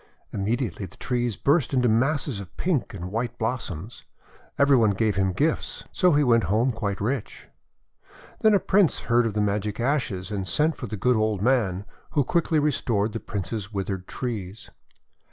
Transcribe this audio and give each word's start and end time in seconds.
Immediately 0.33 0.87
the 0.87 0.97
trees 0.97 1.37
burst 1.37 1.75
into 1.75 1.87
masses 1.87 2.39
of 2.39 2.57
pink 2.57 2.95
and 2.95 3.11
white 3.11 3.37
blossoms. 3.37 4.03
Every 4.57 4.75
one 4.75 4.93
gave 4.97 5.15
him 5.15 5.31
gifts, 5.31 5.83
so 5.91 6.13
he 6.13 6.23
went 6.23 6.45
home 6.45 6.71
quite 6.71 6.99
rich. 6.99 7.49
Then 8.39 8.55
a 8.55 8.59
Prince 8.59 9.01
heard 9.01 9.27
of 9.27 9.33
the 9.35 9.41
magic 9.41 9.79
ashes, 9.79 10.31
and 10.31 10.47
sent 10.47 10.75
for 10.75 10.87
the 10.87 10.97
good 10.97 11.15
old 11.15 11.43
man, 11.43 11.85
who 12.17 12.23
quickly 12.23 12.57
restored 12.57 13.13
the 13.13 13.19
Prince's 13.19 13.71
withered 13.71 14.07
trees. 14.07 14.71